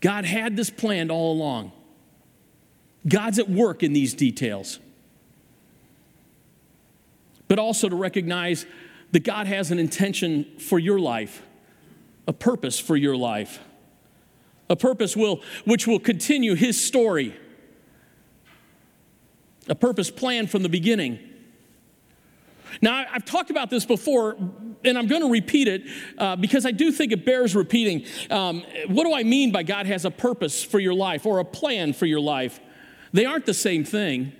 God 0.00 0.24
had 0.24 0.56
this 0.56 0.70
planned 0.70 1.10
all 1.10 1.32
along. 1.32 1.72
God's 3.06 3.38
at 3.38 3.48
work 3.48 3.82
in 3.82 3.92
these 3.92 4.14
details. 4.14 4.78
But 7.48 7.58
also 7.58 7.88
to 7.88 7.96
recognize 7.96 8.66
that 9.12 9.24
God 9.24 9.46
has 9.46 9.70
an 9.70 9.78
intention 9.78 10.44
for 10.58 10.78
your 10.78 10.98
life, 10.98 11.42
a 12.26 12.32
purpose 12.32 12.80
for 12.80 12.96
your 12.96 13.16
life, 13.16 13.60
a 14.68 14.76
purpose 14.76 15.16
will, 15.16 15.42
which 15.64 15.86
will 15.86 16.00
continue 16.00 16.54
His 16.54 16.82
story, 16.82 17.36
a 19.68 19.74
purpose 19.74 20.10
planned 20.10 20.50
from 20.50 20.62
the 20.62 20.68
beginning. 20.68 21.18
Now, 22.82 23.04
I've 23.12 23.24
talked 23.24 23.50
about 23.50 23.70
this 23.70 23.84
before, 23.84 24.36
and 24.84 24.98
I'm 24.98 25.06
going 25.06 25.22
to 25.22 25.30
repeat 25.30 25.68
it 25.68 25.82
uh, 26.18 26.36
because 26.36 26.66
I 26.66 26.70
do 26.70 26.90
think 26.90 27.12
it 27.12 27.24
bears 27.24 27.54
repeating. 27.54 28.04
Um, 28.30 28.64
what 28.88 29.04
do 29.04 29.14
I 29.14 29.22
mean 29.22 29.52
by 29.52 29.62
God 29.62 29.86
has 29.86 30.04
a 30.04 30.10
purpose 30.10 30.64
for 30.64 30.80
your 30.80 30.94
life 30.94 31.24
or 31.24 31.38
a 31.38 31.44
plan 31.44 31.92
for 31.92 32.06
your 32.06 32.20
life? 32.20 32.58
They 33.14 33.24
aren't 33.24 33.46
the 33.46 33.54
same 33.54 33.84
thing. 33.84 34.32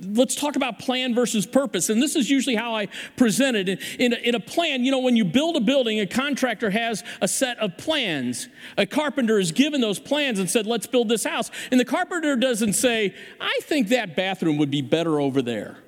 Let's 0.00 0.34
talk 0.34 0.56
about 0.56 0.80
plan 0.80 1.14
versus 1.14 1.46
purpose. 1.46 1.90
And 1.90 2.02
this 2.02 2.16
is 2.16 2.28
usually 2.28 2.56
how 2.56 2.74
I 2.74 2.88
present 3.16 3.56
it. 3.56 3.80
In 4.00 4.12
a, 4.12 4.16
in 4.16 4.34
a, 4.34 4.40
plan, 4.40 4.84
you 4.84 4.90
know, 4.90 4.98
when 4.98 5.14
you 5.14 5.24
build 5.24 5.56
a 5.56 5.60
building, 5.60 6.00
a 6.00 6.06
contractor 6.06 6.70
has 6.70 7.04
a 7.20 7.28
set 7.28 7.56
of 7.58 7.78
plans. 7.78 8.48
A 8.76 8.84
carpenter 8.84 9.38
is 9.38 9.52
given 9.52 9.80
those 9.80 10.00
plans 10.00 10.40
and 10.40 10.50
said, 10.50 10.66
let's 10.66 10.88
build 10.88 11.08
this 11.08 11.22
house. 11.22 11.52
And 11.70 11.78
the 11.78 11.84
carpenter 11.84 12.34
doesn't 12.34 12.72
say, 12.72 13.14
I 13.40 13.60
think 13.62 13.88
that 13.90 14.16
bathroom 14.16 14.58
would 14.58 14.72
be 14.72 14.82
better 14.82 15.20
over 15.20 15.42
there. 15.42 15.78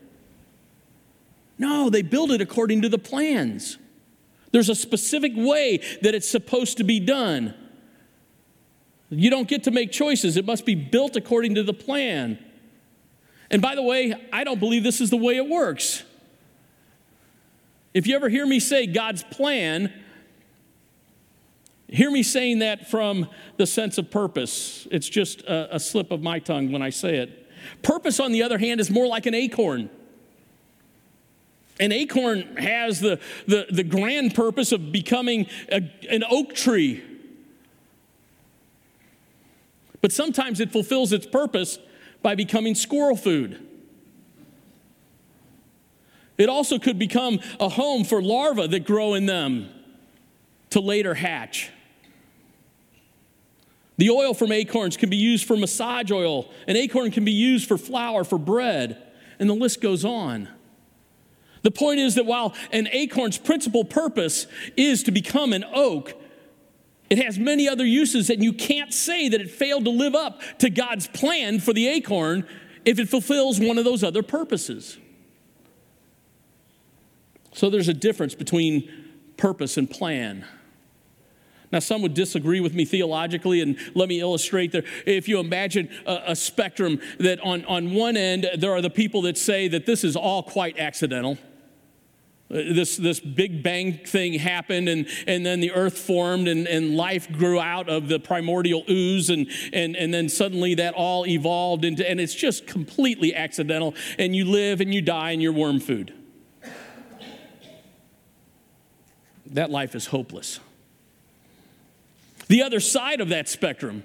No, 1.59 1.91
they 1.91 2.03
build 2.03 2.31
it 2.31 2.41
according 2.41 2.83
to 2.83 2.89
the 2.89 2.99
plans. 2.99 3.79
There's 4.53 4.69
a 4.69 4.77
specific 4.77 5.33
way 5.35 5.81
that 6.03 6.15
it's 6.15 6.29
supposed 6.29 6.77
to 6.77 6.85
be 6.85 7.01
done. 7.01 7.55
You 9.15 9.29
don't 9.29 9.47
get 9.47 9.65
to 9.65 9.71
make 9.71 9.93
choices, 9.93 10.39
it 10.39 10.47
must 10.47 10.65
be 10.65 10.75
built 10.75 11.17
according 11.17 11.57
to 11.57 11.63
the 11.63 11.75
plan. 11.75 12.39
And 13.51 13.61
by 13.61 13.75
the 13.75 13.83
way, 13.83 14.15
I 14.33 14.43
don't 14.45 14.59
believe 14.59 14.83
this 14.83 15.03
is 15.03 15.11
the 15.11 15.19
way 15.19 15.37
it 15.37 15.47
works. 15.47 16.03
If 17.93 18.07
you 18.07 18.17
ever 18.17 18.31
hear 18.31 18.47
me 18.47 18.59
say 18.59 18.87
God's 18.87 19.23
plan, 19.23 19.93
hear 21.89 22.11
me 22.11 22.23
saying 22.23 22.61
that 22.61 22.89
from 22.89 23.29
the 23.59 23.67
sense 23.67 23.99
of 23.99 24.11
purpose. 24.11 24.89
It's 24.91 25.11
just 25.11 25.43
a, 25.43 25.77
a, 25.77 25.79
slip 25.79 26.11
of 26.11 26.23
my 26.23 26.39
tongue 26.39 26.73
when 26.73 26.81
I 26.81 26.89
say 26.89 27.19
it. 27.19 27.51
Purpose, 27.83 28.19
on 28.19 28.33
the 28.33 28.43
other 28.43 28.57
hand, 28.57 28.81
is 28.81 28.91
more 28.91 29.07
like 29.07 29.27
an 29.27 29.35
acorn. 29.35 29.91
An 31.79 31.93
acorn 31.93 32.57
has 32.57 33.01
the, 33.01 33.21
the, 33.47 33.67
the 33.71 33.85
grand 33.85 34.35
purpose 34.35 34.73
of 34.73 34.91
becoming 34.91 35.47
a, 35.71 35.83
an 36.09 36.25
oak 36.31 36.55
tree 36.55 37.03
but 40.03 40.13
sometimes 40.13 40.61
it 40.61 40.71
fulfills 40.71 41.13
its 41.13 41.27
purpose 41.27 41.79
by 42.21 42.35
becoming 42.35 42.75
squirrel 42.75 43.17
food. 43.17 43.67
It 46.37 46.49
also 46.49 46.79
could 46.79 46.99
become 46.99 47.41
a 47.61 47.69
home 47.69 48.05
for 48.05 48.21
larvae 48.21 48.67
that 48.67 48.85
grow 48.85 49.15
in 49.15 49.27
them 49.27 49.69
to 50.71 50.81
later 50.81 51.15
hatch. 51.15 51.71
The 53.99 54.11
oil 54.11 54.35
from 54.35 54.51
acorns 54.51 54.97
can 54.97 55.11
be 55.11 55.17
used 55.17 55.47
for 55.47 55.57
massage 55.57 56.11
oil. 56.11 56.51
An 56.67 56.77
acorn 56.77 57.11
can 57.11 57.25
be 57.25 57.33
used 57.33 57.69
for 57.69 57.79
flour, 57.79 58.25
for 58.25 58.39
bread, 58.39 59.01
and 59.39 59.49
the 59.49 59.55
list 59.55 59.81
goes 59.81 60.05
on. 60.05 60.49
The 61.63 61.71
point 61.71 62.01
is 62.01 62.17
that 62.17 62.27
while 62.27 62.55
an 62.73 62.89
acorn's 62.91 63.39
principal 63.39 63.85
purpose 63.85 64.47
is 64.77 65.05
to 65.05 65.13
become 65.13 65.53
an 65.53 65.65
oak, 65.73 66.15
it 67.13 67.19
has 67.19 67.39
many 67.39 67.69
other 67.69 67.85
uses, 67.85 68.31
and 68.31 68.43
you 68.43 68.55
can't 68.55 68.91
say 68.91 69.29
that 69.29 69.39
it 69.39 69.51
failed 69.51 69.85
to 69.85 69.91
live 69.91 70.15
up 70.15 70.41
to 70.61 70.71
God's 70.71 71.07
plan 71.09 71.61
for 71.61 71.75
the 71.75 71.87
acorn 71.87 72.47
if 72.87 72.99
it 72.99 73.07
fulfills 73.07 73.61
one 73.61 73.77
of 73.77 73.85
those 73.85 74.03
other 74.03 74.23
purposes. 74.23 74.97
So 77.53 77.69
there's 77.69 77.89
a 77.89 77.93
difference 77.93 78.35
between 78.35 78.91
purpose 79.37 79.77
and 79.77 79.91
plan. 79.91 80.47
Now, 81.71 81.81
some 81.81 82.01
would 82.01 82.15
disagree 82.15 82.61
with 82.61 82.73
me 82.73 82.87
theologically, 82.87 83.61
and 83.61 83.77
let 83.95 84.09
me 84.09 84.19
illustrate 84.19 84.73
there. 84.73 84.85
If 85.05 85.29
you 85.29 85.39
imagine 85.39 85.91
a, 86.07 86.23
a, 86.29 86.35
spectrum, 86.35 86.99
that 87.19 87.41
on, 87.41 87.67
on 87.67 87.93
one 87.93 88.17
end, 88.17 88.49
there 88.57 88.73
are 88.73 88.81
the 88.81 88.89
people 88.89 89.21
that 89.23 89.37
say 89.37 89.69
that 89.69 89.85
this 89.85 90.03
is 90.03 90.17
all 90.17 90.43
quite 90.43 90.79
accidental. 90.79 91.37
Uh, 92.53 92.75
this, 92.75 92.97
this 92.97 93.19
big 93.19 93.63
bang 93.63 93.99
thing 94.05 94.35
happened 94.35 94.89
and, 94.89 95.07
and 95.27 95.47
then 95.47 95.61
the 95.61 95.73
earth 95.73 95.97
formed 95.97 96.47
and, 96.49 96.69
and 96.69 96.95
life 96.95 97.31
grew 97.33 97.59
out 97.59 97.89
of 97.89 98.09
the 98.09 98.19
primordial 98.19 98.85
ooze 98.91 99.31
and, 99.31 99.49
and, 99.73 99.97
and 99.97 100.13
then 100.13 100.29
suddenly 100.29 100.75
that 100.75 100.93
all 100.93 101.27
evolved 101.27 101.85
into 101.85 102.09
and 102.09 102.21
it's 102.21 102.35
just 102.35 102.67
completely 102.67 103.35
accidental. 103.35 103.95
And 104.19 104.37
you 104.37 104.45
live 104.45 104.81
and 104.83 104.93
you 104.93 105.01
die 105.01 105.31
and 105.31 105.41
you're 105.41 105.53
worm 105.53 105.81
food. 105.81 106.13
That 109.47 109.71
life 109.71 109.95
is 109.95 110.07
hopeless. 110.07 110.61
The 112.49 112.63
other 112.63 112.81
side 112.81 113.21
of 113.21 113.31
that 113.31 113.49
spectrum 113.49 114.05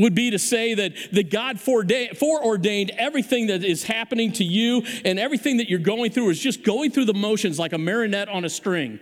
would 0.00 0.14
be 0.14 0.30
to 0.30 0.38
say 0.38 0.74
that, 0.74 0.92
that 1.12 1.30
God 1.30 1.60
foreordained 1.60 2.90
everything 2.96 3.48
that 3.48 3.62
is 3.62 3.84
happening 3.84 4.32
to 4.32 4.44
you 4.44 4.82
and 5.04 5.18
everything 5.18 5.58
that 5.58 5.68
you're 5.68 5.78
going 5.78 6.10
through 6.10 6.30
is 6.30 6.40
just 6.40 6.64
going 6.64 6.90
through 6.90 7.04
the 7.04 7.14
motions 7.14 7.58
like 7.58 7.72
a 7.72 7.78
marionette 7.78 8.28
on 8.28 8.44
a 8.44 8.48
string. 8.48 8.98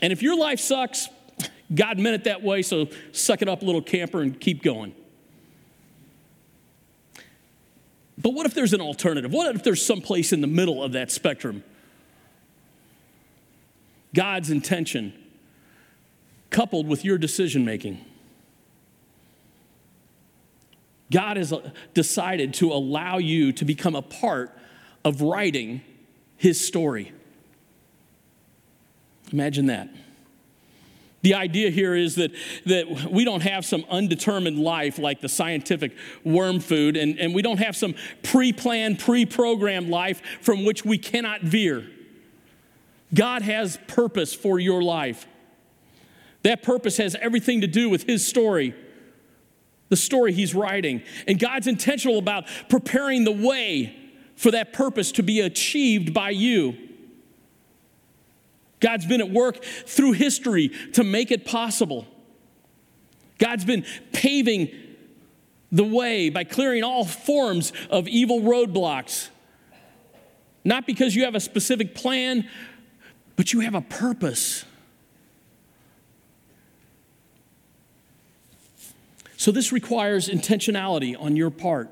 And 0.00 0.12
if 0.12 0.22
your 0.22 0.36
life 0.36 0.60
sucks, 0.60 1.08
God 1.74 1.98
meant 1.98 2.14
it 2.14 2.24
that 2.24 2.42
way, 2.42 2.62
so 2.62 2.88
suck 3.12 3.42
it 3.42 3.48
up, 3.48 3.62
little 3.62 3.82
camper, 3.82 4.20
and 4.20 4.38
keep 4.38 4.62
going. 4.62 4.94
But 8.16 8.30
what 8.30 8.46
if 8.46 8.54
there's 8.54 8.72
an 8.72 8.80
alternative? 8.80 9.32
What 9.32 9.54
if 9.56 9.64
there's 9.64 9.84
some 9.84 10.00
place 10.00 10.32
in 10.32 10.40
the 10.40 10.46
middle 10.46 10.82
of 10.82 10.92
that 10.92 11.10
spectrum? 11.10 11.64
God's 14.14 14.50
intention 14.50 15.12
coupled 16.50 16.86
with 16.86 17.04
your 17.04 17.18
decision 17.18 17.64
making. 17.64 18.04
God 21.14 21.36
has 21.36 21.52
uh, 21.52 21.70
decided 21.94 22.54
to 22.54 22.72
allow 22.72 23.18
you 23.18 23.52
to 23.52 23.64
become 23.64 23.94
a 23.94 24.02
part 24.02 24.50
of 25.04 25.22
writing 25.22 25.80
his 26.36 26.64
story. 26.66 27.12
Imagine 29.32 29.66
that. 29.66 29.88
The 31.22 31.34
idea 31.34 31.70
here 31.70 31.94
is 31.94 32.16
that, 32.16 32.32
that 32.66 33.08
we 33.12 33.24
don't 33.24 33.44
have 33.44 33.64
some 33.64 33.84
undetermined 33.88 34.58
life 34.58 34.98
like 34.98 35.20
the 35.20 35.28
scientific 35.28 35.92
worm 36.24 36.58
food, 36.58 36.96
and, 36.96 37.16
and 37.20 37.32
we 37.32 37.42
don't 37.42 37.58
have 37.58 37.76
some 37.76 37.94
pre 38.24 38.52
planned, 38.52 38.98
pre 38.98 39.24
programmed 39.24 39.90
life 39.90 40.20
from 40.40 40.64
which 40.64 40.84
we 40.84 40.98
cannot 40.98 41.42
veer. 41.42 41.88
God 43.14 43.42
has 43.42 43.78
purpose 43.86 44.34
for 44.34 44.58
your 44.58 44.82
life. 44.82 45.28
That 46.42 46.64
purpose 46.64 46.96
has 46.96 47.14
everything 47.14 47.60
to 47.60 47.68
do 47.68 47.88
with 47.88 48.02
His 48.02 48.26
story 48.26 48.74
the 49.94 50.00
story 50.00 50.32
he's 50.32 50.56
writing. 50.56 51.04
And 51.28 51.38
God's 51.38 51.68
intentional 51.68 52.18
about 52.18 52.48
preparing 52.68 53.22
the 53.22 53.30
way 53.30 53.94
for 54.34 54.50
that 54.50 54.72
purpose 54.72 55.12
to 55.12 55.22
be 55.22 55.38
achieved 55.38 56.12
by 56.12 56.30
you. 56.30 56.76
God's 58.80 59.06
been 59.06 59.20
at 59.20 59.30
work 59.30 59.62
through 59.62 60.12
history 60.12 60.70
to 60.94 61.04
make 61.04 61.30
it 61.30 61.44
possible. 61.44 62.08
God's 63.38 63.64
been 63.64 63.84
paving 64.12 64.72
the 65.70 65.84
way 65.84 66.28
by 66.28 66.42
clearing 66.42 66.82
all 66.82 67.04
forms 67.04 67.72
of 67.88 68.08
evil 68.08 68.40
roadblocks. 68.40 69.28
Not 70.64 70.88
because 70.88 71.14
you 71.14 71.22
have 71.24 71.36
a 71.36 71.40
specific 71.40 71.94
plan, 71.94 72.48
but 73.36 73.52
you 73.52 73.60
have 73.60 73.76
a 73.76 73.80
purpose. 73.80 74.64
So 79.44 79.52
this 79.52 79.72
requires 79.72 80.30
intentionality 80.30 81.20
on 81.20 81.36
your 81.36 81.50
part. 81.50 81.90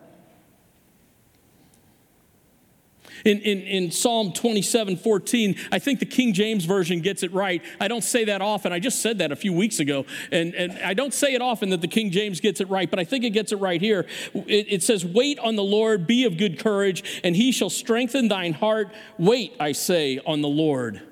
In, 3.26 3.40
in, 3.40 3.61
in, 3.61 3.90
Psalm 3.90 4.32
27 4.32 4.97
14, 4.97 5.56
I 5.71 5.78
think 5.78 5.99
the 5.99 6.06
King 6.06 6.32
James 6.32 6.64
Version 6.64 7.02
gets 7.02 7.23
it 7.23 7.30
right. 7.35 7.62
I 7.78 7.88
don't 7.88 8.02
say 8.02 8.25
that 8.25 8.40
often. 8.40 8.73
I 8.73 8.78
just 8.78 9.02
said 9.02 9.18
that 9.18 9.32
a 9.32 9.37
few 9.37 9.52
weeks 9.52 9.80
ago. 9.80 10.06
And, 10.30 10.54
and 10.54 10.78
I 10.78 10.94
don't 10.94 11.12
say 11.12 11.35
it 11.35 11.42
often 11.42 11.68
that 11.68 11.82
the 11.82 11.88
King 11.88 12.11
James 12.11 12.40
gets 12.40 12.62
it 12.62 12.71
right, 12.71 12.88
but 12.88 12.99
I 12.99 13.04
think 13.04 13.23
it 13.23 13.30
gets 13.35 13.52
it 13.52 13.56
right 13.56 13.82
here. 13.82 14.06
It, 14.32 14.68
it 14.71 14.82
says, 14.82 15.04
Wait 15.04 15.38
on 15.38 15.54
the 15.54 15.62
Lord, 15.62 16.06
be 16.06 16.25
of 16.25 16.38
good 16.38 16.59
courage, 16.59 17.21
and 17.23 17.37
he 17.37 17.52
shall 17.52 17.68
strengthen 17.68 18.28
thine 18.28 18.54
heart. 18.54 18.88
Wait, 19.18 19.54
I 19.61 19.73
say, 19.73 20.21
on 20.25 20.40
the 20.40 20.49
Lord. 20.49 21.02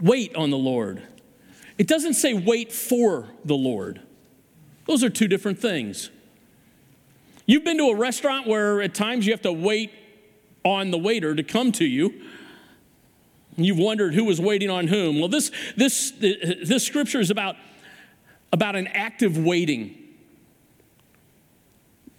Wait 0.00 0.34
on 0.34 0.48
the 0.48 0.56
Lord. 0.56 1.02
It 1.76 1.86
doesn't 1.86 2.14
say 2.14 2.32
wait 2.32 2.72
for 2.72 3.28
the 3.44 3.56
Lord. 3.56 4.00
Those 4.88 5.04
are 5.04 5.10
two 5.10 5.28
different 5.28 5.58
things. 5.58 6.10
You've 7.44 7.62
been 7.62 7.76
to 7.76 7.90
a 7.90 7.94
restaurant 7.94 8.46
where 8.46 8.80
at 8.80 8.94
times 8.94 9.26
you 9.26 9.32
have 9.32 9.42
to 9.42 9.52
wait 9.52 9.92
on 10.64 10.90
the 10.90 10.98
waiter 10.98 11.34
to 11.34 11.42
come 11.42 11.72
to 11.72 11.84
you. 11.84 12.22
You've 13.56 13.78
wondered 13.78 14.14
who 14.14 14.24
was 14.24 14.40
waiting 14.40 14.70
on 14.70 14.86
whom. 14.86 15.18
Well, 15.18 15.28
this, 15.28 15.52
this, 15.76 16.12
this 16.12 16.84
scripture 16.84 17.20
is 17.20 17.30
about, 17.30 17.56
about 18.50 18.76
an 18.76 18.86
active 18.86 19.36
waiting. 19.36 19.94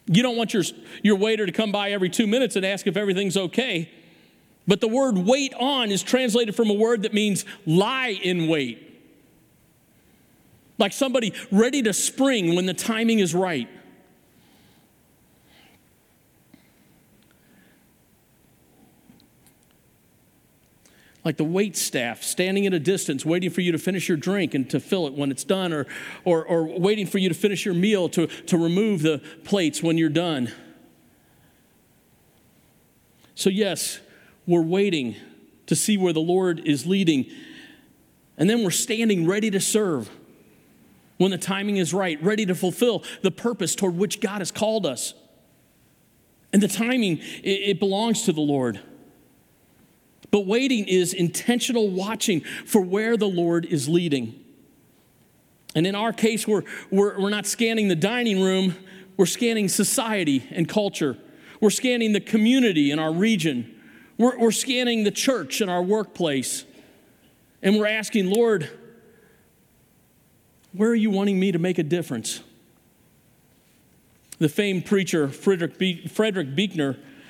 You 0.05 0.21
don't 0.21 0.37
want 0.37 0.53
your, 0.53 0.63
your 1.01 1.15
waiter 1.15 1.47
to 1.47 1.51
come 1.51 1.71
by 1.71 1.91
every 1.91 2.09
two 2.09 2.27
minutes 2.27 2.55
and 2.55 2.63
ask 2.63 2.85
if 2.85 2.95
everything's 2.95 3.35
okay. 3.35 3.89
But 4.67 4.79
the 4.79 4.87
word 4.87 5.17
wait 5.17 5.55
on 5.55 5.89
is 5.89 6.03
translated 6.03 6.55
from 6.55 6.69
a 6.69 6.73
word 6.73 7.01
that 7.01 7.15
means 7.15 7.45
lie 7.65 8.09
in 8.21 8.47
wait 8.47 8.88
like 10.79 10.93
somebody 10.93 11.33
ready 11.51 11.83
to 11.83 11.93
spring 11.93 12.55
when 12.55 12.65
the 12.65 12.73
timing 12.73 13.19
is 13.19 13.35
right. 13.35 13.69
like 21.25 21.37
the 21.37 21.43
wait 21.43 21.75
staff 21.77 22.23
standing 22.23 22.65
at 22.65 22.73
a 22.73 22.79
distance 22.79 23.23
waiting 23.23 23.51
for 23.51 23.61
you 23.61 23.71
to 23.71 23.77
finish 23.77 24.07
your 24.07 24.17
drink 24.17 24.55
and 24.55 24.67
to 24.67 24.79
fill 24.79 25.05
it 25.05 25.13
when 25.13 25.29
it's 25.29 25.43
done 25.43 25.71
or, 25.71 25.85
or, 26.23 26.43
or 26.43 26.63
waiting 26.79 27.05
for 27.05 27.19
you 27.19 27.29
to 27.29 27.35
finish 27.35 27.65
your 27.65 27.75
meal 27.75 28.09
to, 28.09 28.25
to 28.25 28.57
remove 28.57 29.03
the 29.03 29.21
plates 29.43 29.83
when 29.83 29.95
you're 29.97 30.09
done 30.09 30.51
so 33.35 33.49
yes 33.49 33.99
we're 34.47 34.61
waiting 34.61 35.15
to 35.67 35.75
see 35.75 35.97
where 35.97 36.13
the 36.13 36.19
lord 36.19 36.61
is 36.65 36.87
leading 36.87 37.29
and 38.37 38.49
then 38.49 38.63
we're 38.63 38.71
standing 38.71 39.27
ready 39.27 39.51
to 39.51 39.59
serve 39.59 40.09
when 41.19 41.31
the 41.31 41.37
timing 41.37 41.77
is 41.77 41.93
right, 41.93 42.21
ready 42.23 42.45
to 42.45 42.55
fulfill 42.55 43.03
the 43.21 43.29
purpose 43.29 43.75
toward 43.75 43.95
which 43.95 44.21
God 44.21 44.39
has 44.39 44.51
called 44.51 44.85
us. 44.85 45.13
And 46.51 46.63
the 46.63 46.67
timing, 46.67 47.19
it, 47.43 47.79
belongs 47.79 48.23
to 48.23 48.31
the 48.31 48.41
Lord. 48.41 48.79
But 50.31 50.47
waiting 50.47 50.87
is 50.87 51.13
intentional 51.13 51.89
watching 51.89 52.41
for 52.65 52.81
where 52.81 53.17
the 53.17 53.27
Lord 53.27 53.65
is 53.65 53.89
leading. 53.89 54.33
And 55.75 55.85
in 55.85 55.93
our 55.93 56.13
case, 56.13 56.47
we're, 56.47 56.63
we're, 56.89 57.19
we're 57.19 57.29
not 57.29 57.45
scanning 57.45 57.89
the 57.89 57.95
dining 57.95 58.41
room, 58.41 58.75
we're 59.17 59.25
scanning 59.25 59.67
society 59.67 60.47
and 60.51 60.67
culture. 60.67 61.17
We're 61.59 61.69
scanning 61.69 62.13
the 62.13 62.21
community 62.21 62.91
in 62.91 62.99
our 62.99 63.13
region. 63.13 63.75
We're, 64.17 64.39
we're 64.39 64.51
scanning 64.51 65.03
the 65.03 65.11
church 65.11 65.59
in 65.59 65.67
our 65.67 65.83
workplace. 65.83 66.63
And 67.61 67.77
we're 67.77 67.87
asking, 67.87 68.29
Lord, 68.29 68.69
where 70.73 70.89
are 70.89 70.95
you 70.95 71.09
wanting 71.09 71.39
me 71.39 71.51
to 71.51 71.59
make 71.59 71.77
a 71.77 71.83
difference? 71.83 72.41
The 74.37 74.49
famed 74.49 74.85
preacher 74.85 75.27
Frederick, 75.27 75.77
Be- 75.77 76.07
Frederick 76.07 76.55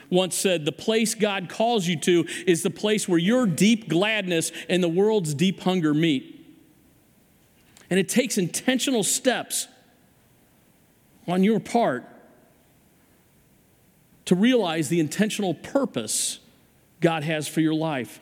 once 0.10 0.36
said, 0.36 0.66
The 0.66 0.72
place 0.72 1.16
God 1.16 1.50
calls 1.50 1.88
you 1.88 2.00
to 2.02 2.26
is 2.46 2.64
the 2.64 2.70
place 2.70 3.08
where 3.08 3.20
your 3.20 3.46
deep 3.46 3.90
gladness 3.90 4.52
and 4.68 4.84
the 4.84 4.90
world's 4.90 5.34
deep 5.34 5.62
hunger 5.62 5.94
meet. 5.94 6.36
And 7.90 8.00
it 8.00 8.10
takes 8.10 8.38
intentional 8.38 9.04
steps 9.04 9.68
on 11.28 11.44
your 11.44 11.60
part 11.60 12.06
to 14.26 14.36
realize 14.36 14.90
the 14.90 15.00
intentional 15.00 15.56
purpose 15.56 16.40
God 17.02 17.24
has 17.24 17.48
for 17.48 17.62
your 17.62 17.74
life. 17.74 18.20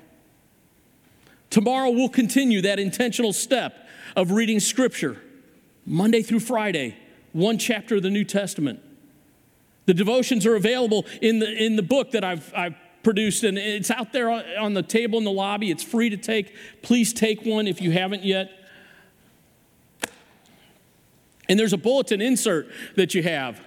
Tomorrow 1.50 1.90
we'll 1.90 2.10
continue 2.10 2.62
that 2.62 2.80
intentional 2.80 3.34
step 3.34 3.87
of 4.18 4.32
reading 4.32 4.60
Scripture, 4.60 5.22
Monday 5.86 6.24
through 6.24 6.40
Friday, 6.40 6.98
one 7.34 7.60
chapter 7.60 7.98
of 7.98 8.04
the 8.04 8.10
New 8.10 8.24
Testament. 8.24 8.80
The 9.86 9.94
devotions 9.94 10.44
are 10.48 10.56
available 10.56 11.06
in 11.22 11.38
the, 11.38 11.50
in 11.50 11.76
the 11.76 11.84
book 11.84 12.12
that 12.12 12.24
I've, 12.24 12.52
I've 12.56 12.76
produced, 13.04 13.44
and 13.44 13.60
it's 13.60 13.92
out 13.92 14.12
there 14.12 14.30
on 14.60 14.74
the 14.74 14.82
table 14.82 15.20
in 15.20 15.24
the 15.24 15.32
lobby. 15.32 15.70
It's 15.70 15.84
free 15.84 16.10
to 16.10 16.18
take. 16.18 16.54
Please 16.82 17.14
take 17.14 17.46
one 17.46 17.68
if 17.68 17.80
you 17.80 17.92
haven't 17.92 18.24
yet. 18.24 18.52
And 21.48 21.58
there's 21.58 21.72
a 21.72 21.78
bulletin 21.78 22.20
insert 22.20 22.70
that 22.96 23.14
you 23.14 23.22
have 23.22 23.62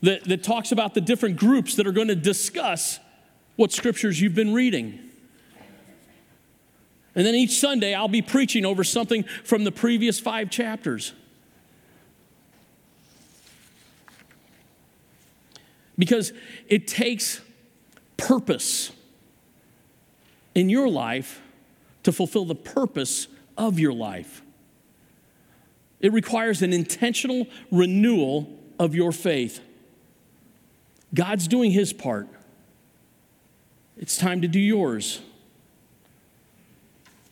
that, 0.00 0.24
that 0.24 0.42
talks 0.42 0.72
about 0.72 0.94
the 0.94 1.02
different 1.02 1.36
groups 1.36 1.76
that 1.76 1.86
are 1.86 1.92
going 1.92 2.08
to 2.08 2.16
discuss 2.16 2.98
what 3.56 3.72
scriptures 3.72 4.20
you've 4.20 4.34
been 4.34 4.54
reading. 4.54 5.09
And 7.14 7.26
then 7.26 7.34
each 7.34 7.58
Sunday, 7.58 7.94
I'll 7.94 8.08
be 8.08 8.22
preaching 8.22 8.64
over 8.64 8.84
something 8.84 9.24
from 9.44 9.64
the 9.64 9.72
previous 9.72 10.20
five 10.20 10.50
chapters. 10.50 11.12
Because 15.98 16.32
it 16.68 16.86
takes 16.86 17.40
purpose 18.16 18.92
in 20.54 20.68
your 20.68 20.88
life 20.88 21.42
to 22.04 22.12
fulfill 22.12 22.44
the 22.44 22.54
purpose 22.54 23.28
of 23.58 23.78
your 23.78 23.92
life. 23.92 24.42
It 26.00 26.12
requires 26.12 26.62
an 26.62 26.72
intentional 26.72 27.46
renewal 27.70 28.48
of 28.78 28.94
your 28.94 29.12
faith. 29.12 29.60
God's 31.12 31.46
doing 31.46 31.72
his 31.72 31.92
part. 31.92 32.28
It's 33.98 34.16
time 34.16 34.40
to 34.42 34.48
do 34.48 34.60
yours. 34.60 35.20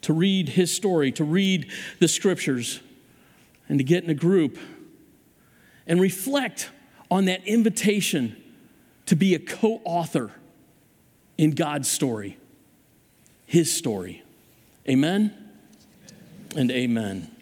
To 0.02 0.12
read 0.12 0.50
his 0.50 0.74
story, 0.74 1.12
to 1.12 1.24
read 1.24 1.70
the 1.98 2.08
scriptures, 2.08 2.80
and 3.68 3.78
to 3.78 3.84
get 3.84 4.04
in 4.04 4.10
a 4.10 4.14
group 4.14 4.58
and 5.86 6.00
reflect 6.00 6.70
on 7.10 7.24
that 7.26 7.44
invitation 7.46 8.36
to 9.06 9.16
be 9.16 9.34
a 9.34 9.38
co 9.38 9.80
author 9.84 10.32
in 11.36 11.52
God's 11.52 11.90
story, 11.90 12.36
his 13.46 13.74
story. 13.74 14.22
Amen 14.88 15.34
and 16.56 16.70
amen. 16.70 17.37